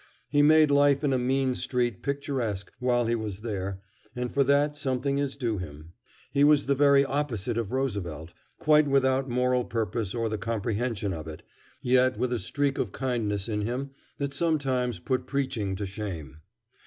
[0.27, 3.79] He made life in a mean street picturesque while he was there,
[4.15, 5.93] and for that something is due him.
[6.31, 11.27] He was the very opposite of Roosevelt quite without moral purpose or the comprehension of
[11.27, 11.43] it,
[11.83, 16.37] yet with a streak of kindness in him that sometimes put preaching to shame.